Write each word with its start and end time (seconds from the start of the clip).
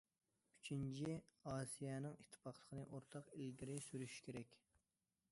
ئۈچىنچى، 0.51 1.17
ئاسىيانىڭ 1.51 2.15
ئىتتىپاقلىقىنى 2.21 2.85
ئورتاق 2.87 3.29
ئىلگىرى 3.35 3.75
سۈرۈش 3.89 4.15
كېرەك. 4.29 4.57